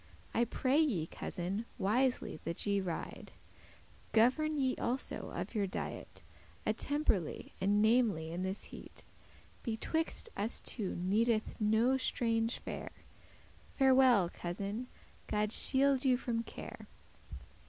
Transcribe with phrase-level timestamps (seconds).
[0.33, 3.33] I pray you, cousin, wisely that ye ride:
[4.13, 6.23] Governe you also of your diet
[6.65, 9.05] Attemperly,* and namely in this heat.
[9.63, 14.87] *moderately Betwixt us two needeth no *strange fare;* *ado, ceremony* Farewell, cousin,
[15.27, 16.87] God shielde you from care.